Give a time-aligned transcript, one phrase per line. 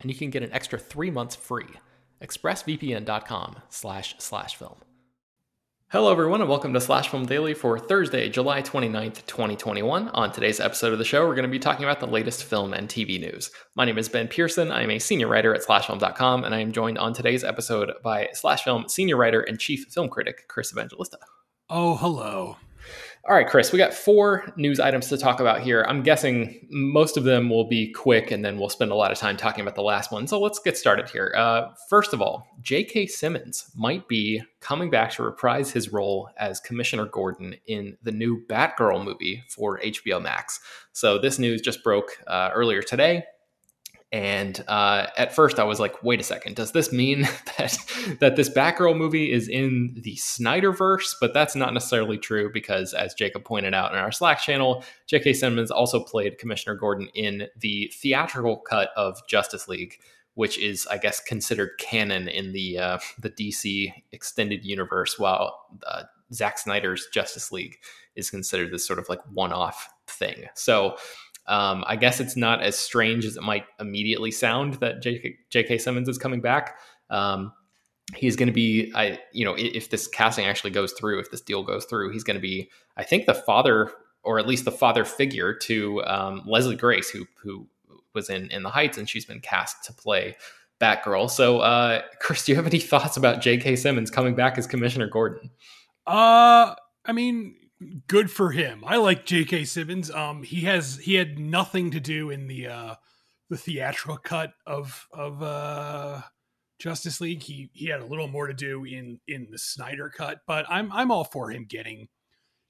[0.00, 1.68] and you can get an extra three months free.
[2.22, 4.76] ExpressVPN.com slash slash film.
[5.88, 10.08] Hello, everyone, and welcome to Slash Film Daily for Thursday, July 29th, 2021.
[10.10, 12.72] On today's episode of the show, we're going to be talking about the latest film
[12.72, 13.50] and TV news.
[13.74, 14.70] My name is Ben Pearson.
[14.70, 18.28] I am a senior writer at SlashFilm.com, and I am joined on today's episode by
[18.34, 21.18] Slash Film senior writer and chief film critic, Chris Evangelista.
[21.68, 22.56] Oh, hello.
[23.28, 25.84] All right, Chris, we got four news items to talk about here.
[25.86, 29.18] I'm guessing most of them will be quick and then we'll spend a lot of
[29.18, 30.26] time talking about the last one.
[30.26, 31.34] So let's get started here.
[31.36, 33.08] Uh, first of all, J.K.
[33.08, 38.42] Simmons might be coming back to reprise his role as Commissioner Gordon in the new
[38.48, 40.58] Batgirl movie for HBO Max.
[40.92, 43.24] So this news just broke uh, earlier today.
[44.12, 46.56] And uh, at first, I was like, "Wait a second!
[46.56, 47.22] Does this mean
[47.58, 47.78] that
[48.18, 53.14] that this Batgirl movie is in the Snyderverse?" But that's not necessarily true because, as
[53.14, 55.34] Jacob pointed out in our Slack channel, J.K.
[55.34, 60.00] Simmons also played Commissioner Gordon in the theatrical cut of Justice League,
[60.34, 66.02] which is, I guess, considered canon in the uh, the DC extended universe, while uh,
[66.32, 67.78] Zack Snyder's Justice League
[68.16, 70.46] is considered this sort of like one-off thing.
[70.54, 70.96] So
[71.50, 75.78] um, I guess it's not as strange as it might immediately sound that J.K.
[75.78, 76.78] Simmons is coming back.
[77.10, 77.52] Um,
[78.14, 81.40] he's going to be, I you know, if this casting actually goes through, if this
[81.40, 83.90] deal goes through, he's going to be, I think, the father
[84.22, 87.66] or at least the father figure to um, Leslie Grace, who who
[88.14, 90.36] was in in the Heights, and she's been cast to play
[90.80, 91.30] Batgirl.
[91.30, 93.74] So, uh, Chris, do you have any thoughts about J.K.
[93.74, 95.50] Simmons coming back as Commissioner Gordon?
[96.06, 96.74] Uh,
[97.04, 97.56] I mean,
[98.06, 98.82] good for him.
[98.86, 99.64] I like J.K.
[99.64, 100.10] Simmons.
[100.10, 102.94] Um, he has he had nothing to do in the uh
[103.48, 106.22] the theatrical cut of of uh
[106.78, 107.42] Justice League.
[107.42, 110.90] He he had a little more to do in in the Snyder cut, but I'm
[110.92, 112.08] I'm all for him getting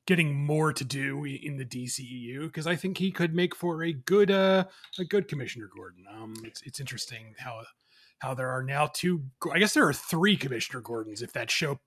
[0.06, 3.92] getting more to do in the DCEU because I think he could make for a
[3.92, 4.65] good uh
[4.98, 6.04] a good Commissioner Gordon.
[6.12, 7.62] Um, it's it's interesting how
[8.21, 9.22] how there are now two.
[9.53, 11.81] I guess there are three Commissioner Gordons if that show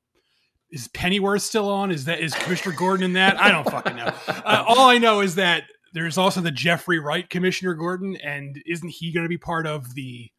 [0.74, 1.92] is Pennyworth still on?
[1.92, 3.40] Is that is Commissioner Gordon in that?
[3.40, 4.12] I don't fucking know.
[4.28, 8.90] Uh, all I know is that there's also the Jeffrey Wright Commissioner Gordon, and isn't
[8.90, 10.32] he going to be part of the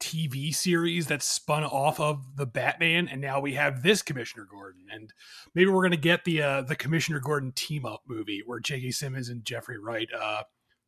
[0.00, 3.06] TV series that spun off of the Batman?
[3.06, 5.12] And now we have this Commissioner Gordon, and
[5.54, 8.90] maybe we're going to get the uh, the Commissioner Gordon team up movie where J.K.
[8.90, 10.42] Simmons and Jeffrey Wright uh,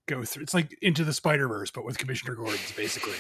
[0.07, 0.45] go through.
[0.45, 3.15] It's like into the Spider Verse, but with Commissioner Gordon's, basically.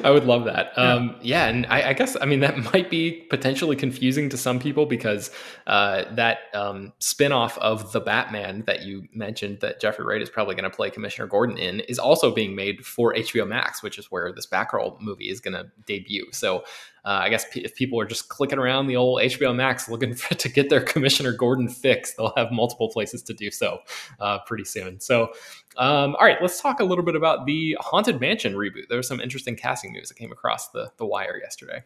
[0.04, 0.72] I would love that.
[0.76, 4.36] Yeah, um, yeah and I, I, guess I mean that might be potentially confusing to
[4.36, 5.30] some people because
[5.66, 10.54] uh, that um, spinoff of the Batman that you mentioned that Jeffrey Wright is probably
[10.54, 14.10] going to play Commissioner Gordon in is also being made for HBO Max, which is
[14.10, 16.26] where this Batgirl movie is going to debut.
[16.32, 16.64] So
[17.04, 20.14] uh, I guess p- if people are just clicking around the old HBO Max looking
[20.14, 23.80] for, to get their Commissioner Gordon fix, they'll have multiple places to do so
[24.20, 25.00] uh, pretty soon.
[25.00, 25.32] So,
[25.76, 28.88] um, all right, let's talk a little bit about the Haunted Mansion reboot.
[28.88, 31.84] There was some interesting casting news that came across the the wire yesterday.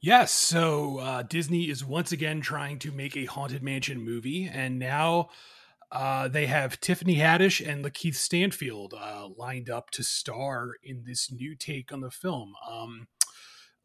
[0.00, 4.78] Yes, so uh, Disney is once again trying to make a Haunted Mansion movie, and
[4.78, 5.30] now.
[5.92, 11.30] Uh, they have Tiffany Haddish and Lakeith Stanfield uh, lined up to star in this
[11.30, 12.54] new take on the film.
[12.68, 13.06] Um,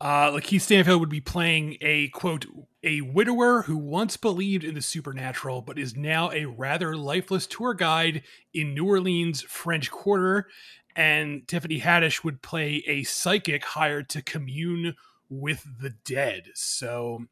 [0.01, 2.45] uh, Lakeith Stanfield would be playing a quote
[2.83, 7.73] a widower who once believed in the supernatural but is now a rather lifeless tour
[7.73, 10.47] guide in New Orleans French Quarter,
[10.95, 14.95] and Tiffany Haddish would play a psychic hired to commune
[15.29, 16.49] with the dead.
[16.55, 17.27] So,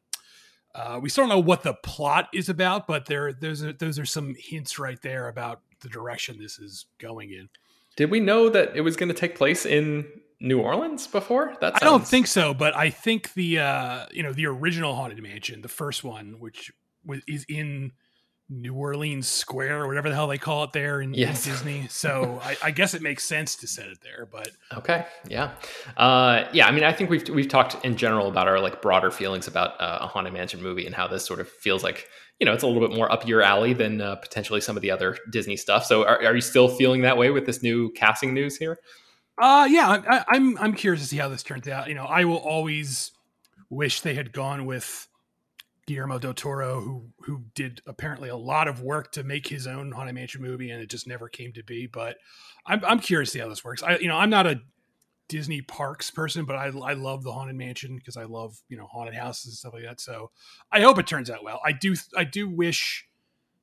[0.75, 3.97] Uh, we still don't know what the plot is about, but there, those are those
[3.97, 7.49] are some hints right there about the direction this is going in.
[7.95, 10.05] Did we know that it was going to take place in
[10.41, 11.55] New Orleans before?
[11.61, 11.81] That sounds...
[11.81, 15.61] I don't think so, but I think the uh, you know the original Haunted Mansion,
[15.61, 16.71] the first one, which
[17.05, 17.91] was, is in
[18.51, 21.45] New Orleans Square or whatever the hell they call it there in, yes.
[21.45, 21.87] in Disney.
[21.87, 24.27] So I, I, guess it makes sense to set it there.
[24.31, 25.51] But okay, yeah,
[25.97, 26.67] uh, yeah.
[26.67, 29.79] I mean, I think we've we've talked in general about our like broader feelings about
[29.79, 32.07] uh, a haunted mansion movie and how this sort of feels like
[32.39, 34.81] you know it's a little bit more up your alley than uh, potentially some of
[34.81, 35.85] the other Disney stuff.
[35.85, 38.79] So are, are you still feeling that way with this new casting news here?
[39.39, 41.87] Uh yeah, I, I'm I'm curious to see how this turns out.
[41.87, 43.11] You know, I will always
[43.69, 45.07] wish they had gone with
[45.87, 49.91] Guillermo del Toro, who who did apparently a lot of work to make his own
[49.93, 51.87] Haunted Mansion movie, and it just never came to be.
[51.87, 52.17] But
[52.65, 53.81] I'm I'm curious to see how this works.
[53.81, 54.61] I you know I'm not a
[55.29, 58.87] Disney parks person, but I I love the Haunted Mansion because I love you know
[58.87, 60.01] haunted houses and stuff like that.
[60.01, 60.31] So
[60.71, 61.61] I hope it turns out well.
[61.65, 63.05] I do I do wish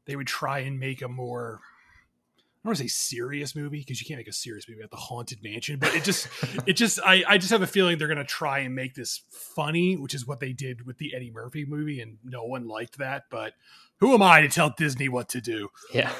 [0.06, 1.61] they would try and make a more
[2.66, 4.90] I don't want to say serious movie because you can't make a serious movie about
[4.90, 6.26] the haunted mansion, but it just,
[6.66, 9.22] it just, I, I just have a feeling they're going to try and make this
[9.30, 12.98] funny, which is what they did with the Eddie Murphy movie, and no one liked
[12.98, 13.26] that.
[13.30, 13.52] But
[14.00, 15.68] who am I to tell Disney what to do?
[15.94, 16.10] Yeah,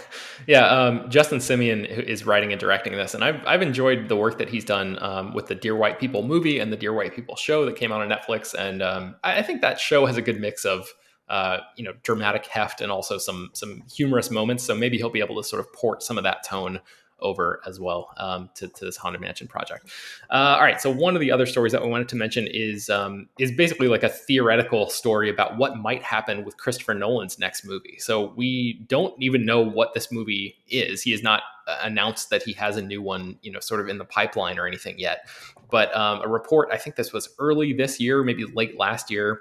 [0.47, 0.69] yeah.
[0.69, 4.49] Um, Justin Simien is writing and directing this, and I've I've enjoyed the work that
[4.49, 7.65] he's done um, with the Dear White People movie and the Dear White People show
[7.67, 10.41] that came out on Netflix, and um, I, I think that show has a good
[10.41, 10.87] mix of
[11.29, 14.65] uh, you know dramatic heft and also some some humorous moments.
[14.65, 16.81] So maybe he'll be able to sort of port some of that tone
[17.21, 19.89] over as well um, to, to, this haunted mansion project.
[20.31, 22.91] Uh, all right, so one of the other stories that we wanted to mention is
[22.91, 27.65] um, is basically like a theoretical story about what might happen with Christopher Nolan's next
[27.65, 27.97] movie.
[27.99, 31.03] So we don't even know what this movie is.
[31.03, 33.89] He has not uh, announced that he has a new one, you know, sort of
[33.89, 35.29] in the pipeline or anything yet.
[35.71, 39.41] But um, a report, I think this was early this year, maybe late last year,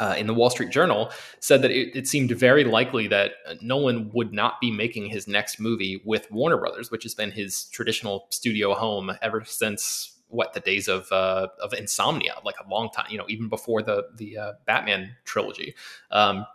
[0.00, 1.10] uh, in the Wall Street Journal
[1.40, 5.60] said that it, it, seemed very likely that Nolan would not be making his next
[5.60, 10.60] movie with Warner Brothers, which has been his traditional studio home ever since what the
[10.60, 14.36] days of uh, of Insomnia, like a long time, you know, even before the the
[14.36, 15.74] uh, Batman trilogy.
[16.10, 16.46] Um,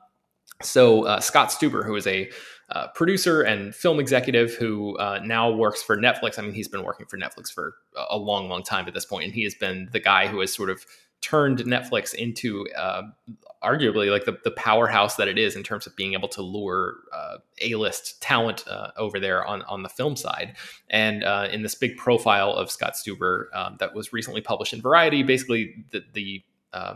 [0.62, 2.30] so uh, Scott Stuber, who is a
[2.70, 6.38] uh, producer and film executive who uh, now works for Netflix.
[6.38, 7.76] I mean, he's been working for Netflix for
[8.10, 10.54] a long, long time at this point, and he has been the guy who has
[10.54, 10.86] sort of
[11.22, 13.04] turned Netflix into uh,
[13.64, 16.98] arguably like the, the powerhouse that it is in terms of being able to lure
[17.14, 20.56] uh, A-list talent uh, over there on, on the film side.
[20.90, 24.82] And uh, in this big profile of Scott Stuber um, that was recently published in
[24.82, 26.96] Variety, basically the, the uh,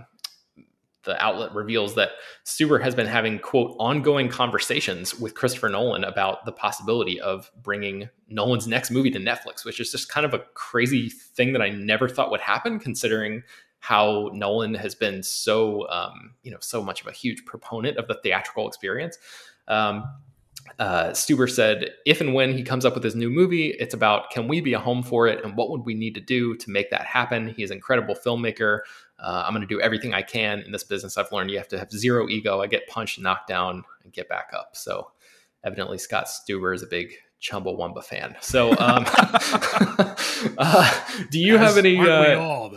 [1.03, 2.11] the outlet reveals that
[2.45, 8.09] Stuber has been having quote ongoing conversations with Christopher Nolan about the possibility of bringing
[8.29, 11.69] Nolan's next movie to Netflix, which is just kind of a crazy thing that I
[11.69, 13.43] never thought would happen, considering
[13.83, 18.07] how Nolan has been so um, you know so much of a huge proponent of
[18.07, 19.17] the theatrical experience.
[19.67, 20.05] Um,
[20.79, 24.31] uh, Stuber said, if and when he comes up with his new movie, it's about
[24.31, 26.71] can we be a home for it and what would we need to do to
[26.71, 27.49] make that happen?
[27.49, 28.79] He is an incredible filmmaker.
[29.19, 31.17] Uh, I'm going to do everything I can in this business.
[31.17, 32.61] I've learned you have to have zero ego.
[32.61, 34.77] I get punched, knocked down, and get back up.
[34.77, 35.11] So,
[35.65, 38.37] evidently, Scott Stuber is a big Chumbawamba fan.
[38.39, 39.03] So, um,
[40.57, 41.99] uh, do you As have any?
[41.99, 42.71] Uh, all,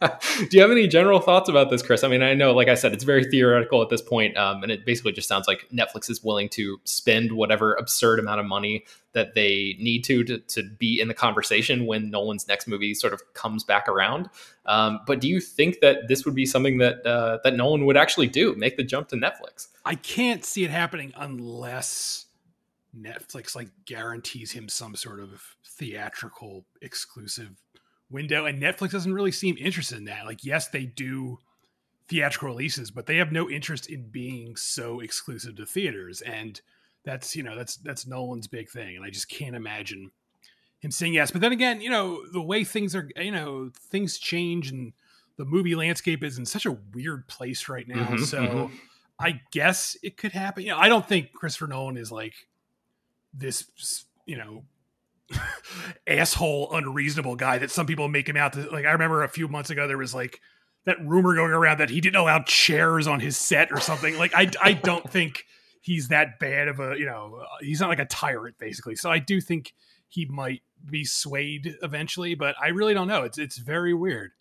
[0.38, 2.04] Do you have any general thoughts about this, Chris?
[2.04, 4.70] I mean, I know, like I said, it's very theoretical at this point, um, and
[4.70, 8.84] it basically just sounds like Netflix is willing to spend whatever absurd amount of money
[9.12, 13.12] that they need to to, to be in the conversation when Nolan's next movie sort
[13.12, 14.28] of comes back around.
[14.66, 17.96] Um, but do you think that this would be something that uh, that Nolan would
[17.96, 19.68] actually do, make the jump to Netflix?
[19.84, 22.26] I can't see it happening unless
[22.98, 27.50] Netflix like guarantees him some sort of theatrical exclusive
[28.10, 30.26] window, and Netflix doesn't really seem interested in that.
[30.26, 31.38] Like, yes, they do
[32.08, 36.22] theatrical releases, but they have no interest in being so exclusive to theaters.
[36.22, 36.60] And
[37.04, 40.10] that's you know that's that's Nolan's big thing, and I just can't imagine
[40.80, 41.30] him saying yes.
[41.30, 44.92] But then again, you know the way things are, you know things change, and
[45.36, 48.06] the movie landscape is in such a weird place right now.
[48.06, 48.74] Mm-hmm, so mm-hmm.
[49.18, 50.64] I guess it could happen.
[50.64, 52.34] You know, I don't think Christopher Nolan is like
[53.32, 54.64] this, you know,
[56.06, 58.70] asshole, unreasonable guy that some people make him out to.
[58.70, 60.40] Like I remember a few months ago there was like
[60.84, 64.16] that rumor going around that he didn't allow chairs on his set or something.
[64.18, 65.44] Like I I don't think
[65.80, 68.96] he's that bad of a you know uh, he's not like a tyrant basically.
[68.96, 69.74] So I do think
[70.08, 73.24] he might be swayed eventually, but I really don't know.
[73.24, 74.32] It's it's very weird.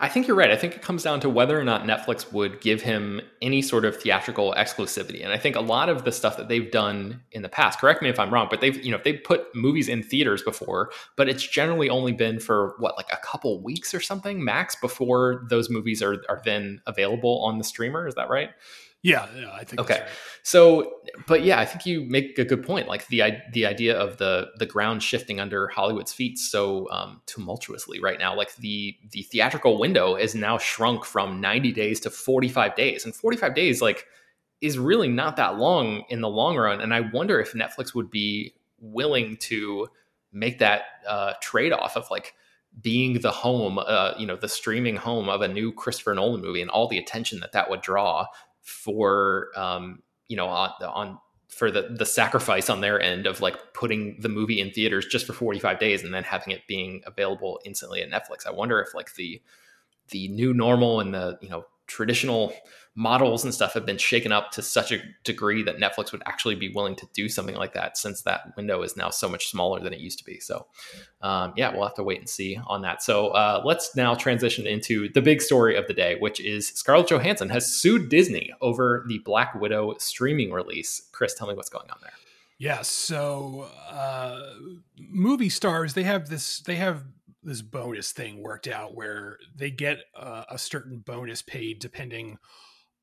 [0.00, 0.50] I think you're right.
[0.50, 3.84] I think it comes down to whether or not Netflix would give him any sort
[3.84, 5.22] of theatrical exclusivity.
[5.22, 8.02] And I think a lot of the stuff that they've done in the past, correct
[8.02, 11.28] me if I'm wrong, but they've, you know, they've put movies in theaters before, but
[11.28, 15.70] it's generally only been for what, like a couple weeks or something max before those
[15.70, 18.08] movies are, are then available on the streamer.
[18.08, 18.50] Is that right?
[19.02, 19.80] Yeah, yeah, I think.
[19.80, 20.08] Okay, right.
[20.44, 22.86] so, but yeah, I think you make a good point.
[22.86, 28.00] Like the the idea of the the ground shifting under Hollywood's feet so um, tumultuously
[28.00, 28.36] right now.
[28.36, 33.04] Like the the theatrical window is now shrunk from ninety days to forty five days,
[33.04, 34.06] and forty five days like
[34.60, 36.80] is really not that long in the long run.
[36.80, 39.88] And I wonder if Netflix would be willing to
[40.32, 42.34] make that uh, trade off of like
[42.80, 46.62] being the home, uh, you know, the streaming home of a new Christopher Nolan movie
[46.62, 48.26] and all the attention that that would draw
[48.62, 53.74] for um, you know on, on for the the sacrifice on their end of like
[53.74, 57.60] putting the movie in theaters just for 45 days and then having it being available
[57.64, 58.46] instantly at Netflix.
[58.46, 59.40] I wonder if like the
[60.08, 62.54] the new normal and the you know traditional
[62.94, 66.54] models and stuff have been shaken up to such a degree that Netflix would actually
[66.54, 69.80] be willing to do something like that since that window is now so much smaller
[69.80, 70.38] than it used to be.
[70.40, 70.66] So,
[71.22, 73.02] um, yeah, we'll have to wait and see on that.
[73.02, 77.08] So, uh, let's now transition into the big story of the day, which is Scarlett
[77.08, 81.08] Johansson has sued Disney over the Black Widow streaming release.
[81.12, 82.12] Chris, tell me what's going on there.
[82.58, 84.38] Yeah, so uh,
[84.96, 87.02] movie stars they have this they have
[87.42, 92.38] this bonus thing worked out where they get uh, a certain bonus paid depending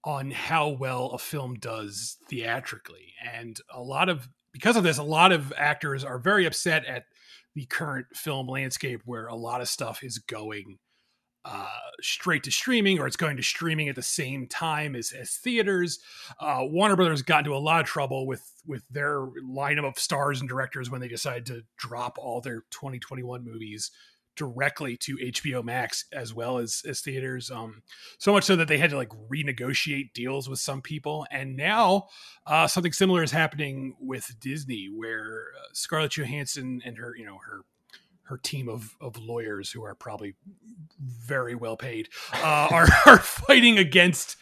[0.04, 3.14] on how well a film does theatrically.
[3.34, 7.04] And a lot of, because of this, a lot of actors are very upset at
[7.56, 10.78] the current film landscape where a lot of stuff is going
[11.46, 11.68] uh,
[12.02, 16.00] straight to streaming or it's going to streaming at the same time as, as theaters.
[16.40, 20.42] Uh, Warner Brothers got into a lot of trouble with with their lineup of stars
[20.42, 23.92] and directors when they decided to drop all their 2021 movies
[24.40, 27.52] directly to HBO Max as well as as theaters.
[27.52, 27.84] Um,
[28.18, 32.08] so much so that they had to like renegotiate deals with some people, and now
[32.48, 37.38] uh, something similar is happening with Disney, where uh, Scarlett Johansson and her, you know,
[37.46, 37.64] her
[38.30, 40.36] her team of, of lawyers who are probably
[41.00, 44.38] very well paid uh, are, are fighting against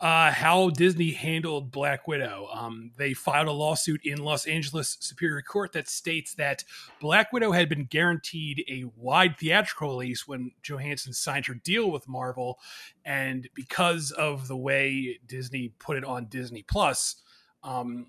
[0.00, 2.48] uh, how Disney handled Black Widow.
[2.52, 6.62] Um, they filed a lawsuit in Los Angeles Superior Court that states that
[7.00, 12.08] Black Widow had been guaranteed a wide theatrical release when Johansson signed her deal with
[12.08, 12.60] Marvel,
[13.04, 17.16] and because of the way Disney put it on Disney Plus.
[17.64, 18.06] Um,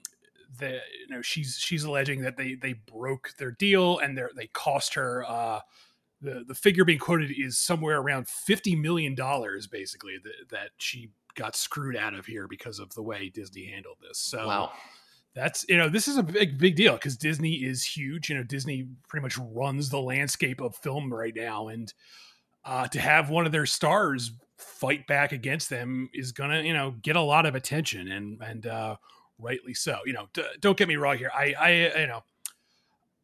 [0.59, 4.47] the you know she's she's alleging that they they broke their deal and they they
[4.47, 5.59] cost her uh
[6.21, 11.09] the the figure being quoted is somewhere around 50 million dollars basically that, that she
[11.35, 14.19] got screwed out of here because of the way Disney handled this.
[14.19, 14.71] So wow.
[15.35, 18.29] That's you know this is a big big deal because Disney is huge.
[18.29, 21.91] You know Disney pretty much runs the landscape of film right now, and
[22.63, 26.91] uh, to have one of their stars fight back against them is gonna you know
[27.01, 28.95] get a lot of attention and and uh,
[29.39, 29.99] rightly so.
[30.05, 31.31] You know, d- don't get me wrong here.
[31.33, 32.23] I, I, you know,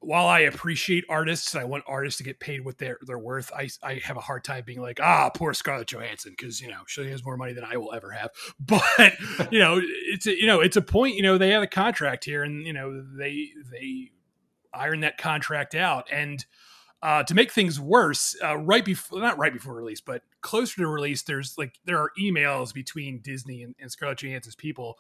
[0.02, 3.52] while I appreciate artists, I want artists to get paid what they're they're worth.
[3.54, 6.82] I I have a hard time being like, ah, poor Scarlett Johansson, because you know
[6.88, 8.32] she has more money than I will ever have.
[8.60, 9.14] But
[9.52, 11.16] you know, it's a, you know it's a point.
[11.16, 14.12] You know, they have a contract here, and you know they they
[14.74, 16.08] iron that contract out.
[16.12, 16.46] And
[17.02, 20.88] uh, to make things worse, uh, right before not right before release, but closer to
[20.88, 24.98] release, there's like there are emails between Disney and, and Scarlett Johansson's people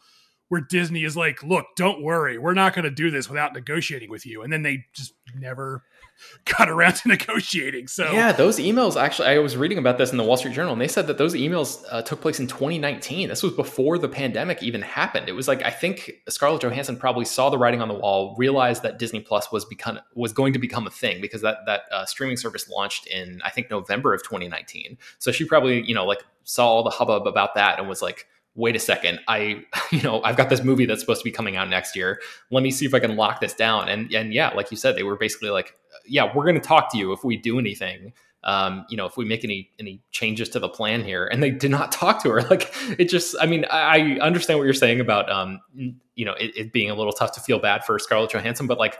[0.49, 4.09] where Disney is like, look, don't worry, we're not going to do this without negotiating
[4.09, 4.41] with you.
[4.41, 5.83] And then they just never
[6.57, 7.87] got around to negotiating.
[7.87, 10.73] So, yeah, those emails actually, I was reading about this in the Wall Street Journal,
[10.73, 13.29] and they said that those emails uh, took place in 2019.
[13.29, 15.29] This was before the pandemic even happened.
[15.29, 18.81] It was like, I think Scarlett Johansson probably saw the writing on the wall, realized
[18.83, 22.05] that Disney Plus was become was going to become a thing because that, that uh,
[22.05, 24.97] streaming service launched in, I think, November of 2019.
[25.19, 28.25] So she probably, you know, like saw all the hubbub about that and was like,
[28.59, 31.55] wait a second i you know i've got this movie that's supposed to be coming
[31.55, 32.19] out next year.
[32.51, 33.89] Let me see if i can lock this down.
[33.89, 35.73] And and yeah like you said they were basically like
[36.05, 38.13] yeah we're going to talk to you if we do anything
[38.43, 41.51] um, you know, if we make any any changes to the plan here, and they
[41.51, 44.73] did not talk to her, like it just, I mean, I, I understand what you're
[44.73, 47.99] saying about, um, you know, it, it, being a little tough to feel bad for
[47.99, 48.97] Scarlett Johansson, but like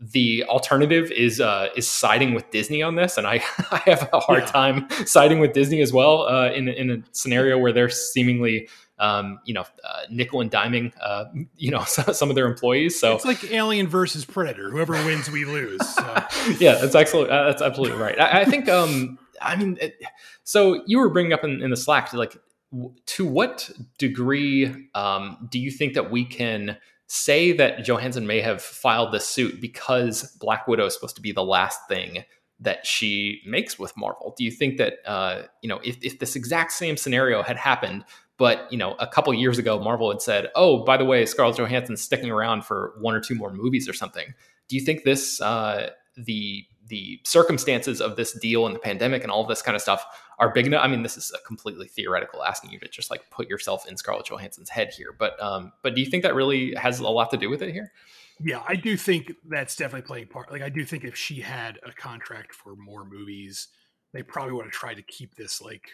[0.00, 3.34] the alternative is uh, is siding with Disney on this, and I
[3.70, 4.50] I have a hard yeah.
[4.50, 8.68] time siding with Disney as well uh, in in a scenario where they're seemingly
[9.02, 11.24] um, you know, uh, nickel and diming, uh,
[11.56, 12.98] you know, some of their employees.
[12.98, 14.70] So it's like Alien versus Predator.
[14.70, 15.86] Whoever wins, we lose.
[15.94, 16.02] So.
[16.60, 18.18] yeah, that's absolutely uh, that's absolutely right.
[18.18, 18.68] I, I think.
[18.68, 20.00] Um, I mean, it,
[20.44, 22.36] so you were bringing up in, in the Slack, like,
[23.06, 23.68] to what
[23.98, 26.76] degree um, do you think that we can
[27.08, 31.32] say that Johansson may have filed this suit because Black Widow is supposed to be
[31.32, 32.24] the last thing
[32.62, 34.34] that she makes with Marvel.
[34.38, 38.04] Do you think that uh, you know if, if this exact same scenario had happened,
[38.42, 41.58] but you know a couple years ago Marvel had said, "Oh, by the way, Scarlett
[41.58, 44.34] Johansson's sticking around for one or two more movies or something."
[44.66, 49.30] Do you think this uh, the the circumstances of this deal and the pandemic and
[49.30, 50.04] all this kind of stuff
[50.40, 50.84] are big enough.
[50.84, 53.96] I mean, this is a completely theoretical asking you to just like put yourself in
[53.96, 57.30] Scarlett Johansson's head here, but um, but do you think that really has a lot
[57.30, 57.92] to do with it here?
[58.40, 60.50] Yeah, I do think that's definitely playing part.
[60.50, 63.68] Like, I do think if she had a contract for more movies,
[64.12, 65.90] they probably would have tried to keep this like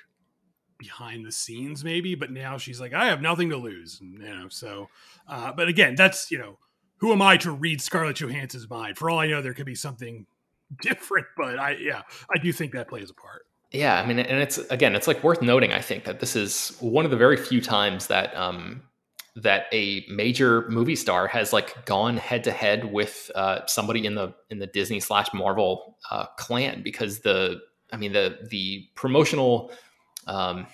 [0.79, 2.15] behind the scenes, maybe.
[2.15, 4.49] But now she's like, I have nothing to lose, you know.
[4.49, 4.89] So,
[5.29, 6.59] uh, but again, that's you know,
[6.99, 8.97] who am I to read Scarlett Johansson's mind?
[8.97, 10.27] For all I know, there could be something
[10.83, 12.03] different, but I yeah,
[12.35, 13.43] I do think that plays a part.
[13.71, 15.73] Yeah, I mean, and it's again, it's like worth noting.
[15.73, 18.83] I think that this is one of the very few times that um,
[19.37, 24.15] that a major movie star has like gone head to head with uh, somebody in
[24.15, 27.61] the in the Disney slash Marvel uh, clan because the
[27.93, 29.71] I mean the the promotional
[30.29, 30.67] um,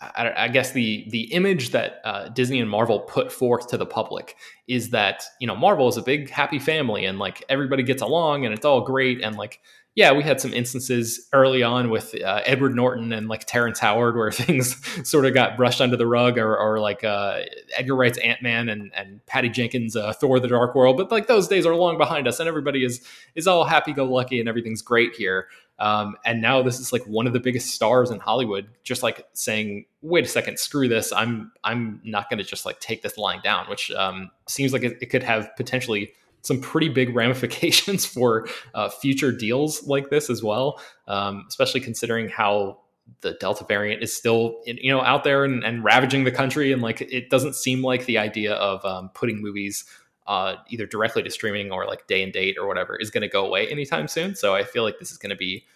[0.00, 3.86] I, I, guess the the image that uh, Disney and Marvel put forth to the
[3.86, 8.02] public is that you know Marvel is a big happy family and like everybody gets
[8.02, 9.60] along and it's all great and like
[9.94, 14.16] yeah we had some instances early on with uh, Edward Norton and like Terrence Howard
[14.16, 14.76] where things
[15.08, 17.40] sort of got brushed under the rug or, or like uh,
[17.76, 21.26] Edgar Wright's Ant Man and and Patty Jenkins uh, Thor: The Dark World but like
[21.26, 24.48] those days are long behind us and everybody is is all happy go lucky and
[24.48, 25.48] everything's great here
[25.78, 29.26] um, and now this is like one of the biggest stars in Hollywood, just like
[29.32, 31.12] saying, "Wait a second, screw this.
[31.12, 34.84] I'm I'm not going to just like take this line down," which um, seems like
[34.84, 36.12] it, it, could have potentially
[36.44, 40.80] some pretty big ramifications for uh, future deals like this as well.
[41.08, 42.78] Um, especially considering how
[43.20, 46.80] the Delta variant is still you know out there and, and, ravaging the country, and
[46.80, 49.84] like it doesn't seem like the idea of um, putting movies
[50.26, 53.28] uh, either directly to streaming or like day and date or whatever is going to
[53.28, 54.34] go away anytime soon.
[54.34, 55.66] So I feel like this is going to be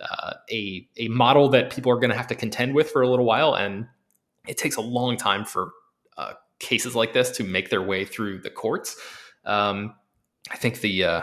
[0.00, 3.08] uh, a a model that people are going to have to contend with for a
[3.08, 3.86] little while, and
[4.48, 5.70] it takes a long time for
[6.16, 8.96] uh, cases like this to make their way through the courts.
[9.44, 9.94] Um,
[10.50, 11.22] I think the uh,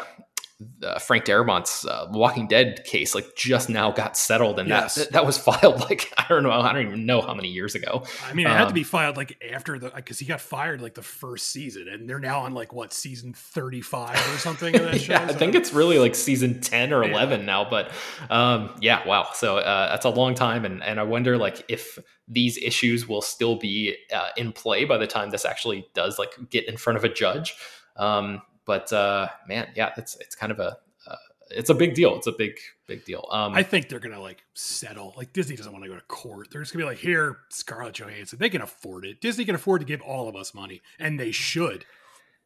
[0.83, 4.95] uh, Frank Darabont's uh, Walking Dead case like just now got settled, and yes.
[4.95, 7.75] that that was filed like I don't know, I don't even know how many years
[7.75, 8.03] ago.
[8.25, 10.41] I mean, it um, had to be um, filed like after the because he got
[10.41, 14.38] fired like the first season, and they're now on like what season thirty five or
[14.38, 14.73] something.
[14.73, 17.45] yeah, show, I think it's really like season ten or eleven yeah.
[17.45, 17.69] now.
[17.69, 17.91] But
[18.29, 19.29] um, yeah, wow.
[19.34, 23.21] So uh, that's a long time, and and I wonder like if these issues will
[23.21, 26.97] still be uh, in play by the time this actually does like get in front
[26.97, 27.55] of a judge.
[27.95, 30.77] Um, but uh, man, yeah, it's it's kind of a
[31.08, 31.15] uh,
[31.49, 32.15] it's a big deal.
[32.15, 33.27] It's a big big deal.
[33.32, 35.15] Um, I think they're gonna like settle.
[35.17, 36.49] Like Disney doesn't want to go to court.
[36.51, 38.38] They're just gonna be like, here, Scarlett Johansson.
[38.38, 39.21] They can afford it.
[39.21, 41.84] Disney can afford to give all of us money, and they should.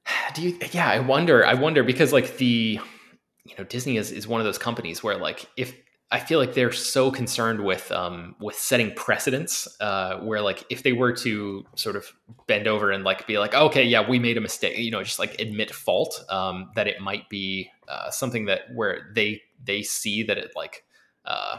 [0.34, 0.58] Do you?
[0.72, 1.46] Yeah, I wonder.
[1.46, 2.80] I wonder because like the
[3.44, 5.76] you know Disney is is one of those companies where like if
[6.12, 10.84] I feel like they're so concerned with um, with setting precedents, uh, where like if
[10.84, 12.06] they were to sort of
[12.46, 15.18] bend over and like be like, okay, yeah, we made a mistake, you know, just
[15.18, 20.22] like admit fault, um, that it might be uh, something that where they they see
[20.24, 20.84] that it like
[21.26, 21.58] uh,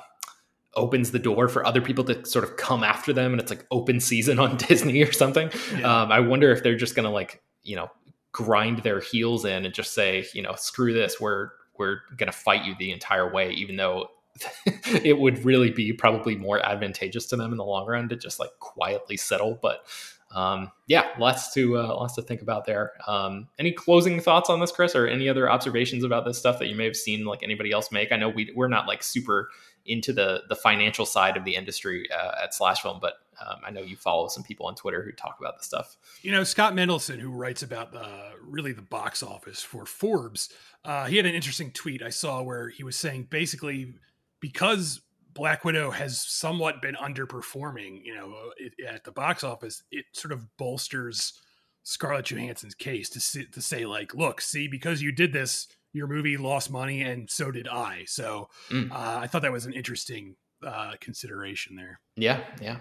[0.74, 3.66] opens the door for other people to sort of come after them, and it's like
[3.70, 5.50] open season on Disney or something.
[5.76, 6.02] Yeah.
[6.02, 7.90] Um, I wonder if they're just gonna like you know
[8.33, 12.64] grind their heels in and just say, you know, screw this, we're we're gonna fight
[12.64, 14.09] you the entire way, even though
[15.05, 18.40] it would really be probably more advantageous to them in the long run to just
[18.40, 19.59] like quietly settle.
[19.61, 19.87] But
[20.35, 22.92] um, yeah, lots to uh, lots to think about there.
[23.07, 26.66] Um, any closing thoughts on this, Chris, or any other observations about this stuff that
[26.66, 28.11] you may have seen like anybody else make?
[28.11, 29.51] I know we we're not like super
[29.87, 33.14] into the the financial side of the industry uh, at Slash Film, but
[33.47, 35.97] um, I know you follow some people on Twitter who talk about this stuff.
[36.23, 37.94] You know, Scott Mendelson, who writes about
[38.42, 40.49] really the box office for Forbes,
[40.85, 43.94] uh, he had an interesting tweet I saw where he was saying basically
[44.44, 45.00] because
[45.33, 50.33] Black Widow has somewhat been underperforming, you know, it, at the box office, it sort
[50.33, 51.33] of bolsters
[51.83, 56.07] Scarlett Johansson's case to see, to say like, look, see, because you did this, your
[56.07, 58.04] movie lost money, and so did I.
[58.07, 58.92] So mm.
[58.92, 62.00] uh, I thought that was an interesting uh, consideration there.
[62.16, 62.79] Yeah, yeah.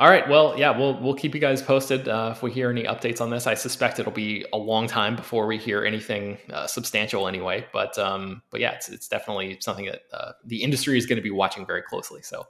[0.00, 0.28] All right.
[0.28, 3.30] Well, yeah, we'll we'll keep you guys posted uh, if we hear any updates on
[3.30, 3.46] this.
[3.46, 7.66] I suspect it'll be a long time before we hear anything uh, substantial, anyway.
[7.72, 11.22] But um, but yeah, it's it's definitely something that uh, the industry is going to
[11.22, 12.22] be watching very closely.
[12.22, 12.48] So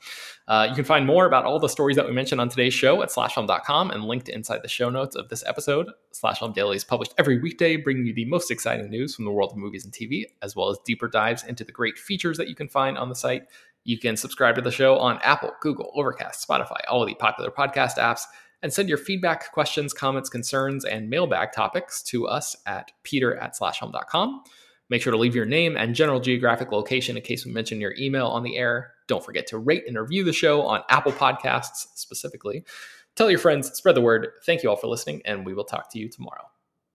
[0.48, 3.02] uh, you can find more about all the stories that we mentioned on today's show
[3.02, 5.90] at slashfilm.com and linked inside the show notes of this episode.
[6.14, 9.50] Slashfilm Daily is published every weekday, bringing you the most exciting news from the world
[9.50, 12.54] of movies and TV, as well as deeper dives into the great features that you
[12.54, 13.42] can find on the site
[13.84, 17.50] you can subscribe to the show on Apple, Google, Overcast, Spotify, all of the popular
[17.50, 18.22] podcast apps,
[18.62, 23.54] and send your feedback, questions, comments, concerns, and mailbag topics to us at peter at
[23.54, 24.42] slashfilm.com.
[24.88, 27.94] Make sure to leave your name and general geographic location in case we mention your
[27.98, 28.92] email on the air.
[29.06, 32.64] Don't forget to rate and review the show on Apple Podcasts specifically.
[33.16, 34.28] Tell your friends, spread the word.
[34.44, 36.53] Thank you all for listening, and we will talk to you tomorrow.